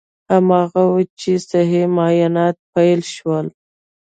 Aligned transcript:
هماغه 0.31 0.83
و 0.93 0.95
چې 1.19 1.31
صحي 1.49 1.83
معاینات 1.95 2.57
پیل 2.73 3.01
شول. 3.15 3.47